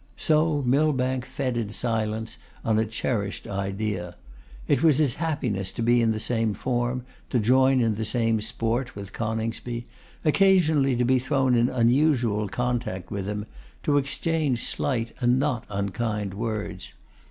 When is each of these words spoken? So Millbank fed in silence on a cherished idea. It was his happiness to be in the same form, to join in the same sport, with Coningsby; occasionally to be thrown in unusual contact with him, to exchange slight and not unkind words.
So 0.17 0.63
Millbank 0.63 1.25
fed 1.25 1.57
in 1.57 1.69
silence 1.69 2.39
on 2.65 2.79
a 2.79 2.85
cherished 2.87 3.45
idea. 3.45 4.15
It 4.67 4.81
was 4.81 4.97
his 4.97 5.17
happiness 5.21 5.71
to 5.73 5.83
be 5.83 6.01
in 6.01 6.11
the 6.11 6.19
same 6.19 6.55
form, 6.55 7.05
to 7.29 7.37
join 7.37 7.79
in 7.79 7.93
the 7.93 8.03
same 8.03 8.41
sport, 8.41 8.95
with 8.95 9.13
Coningsby; 9.13 9.85
occasionally 10.25 10.95
to 10.95 11.05
be 11.05 11.19
thrown 11.19 11.53
in 11.53 11.69
unusual 11.69 12.49
contact 12.49 13.11
with 13.11 13.27
him, 13.27 13.45
to 13.83 13.97
exchange 13.99 14.63
slight 14.65 15.11
and 15.21 15.37
not 15.37 15.65
unkind 15.69 16.33
words. 16.33 16.95